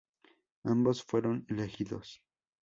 [0.63, 2.23] Ambos fueron elegidos.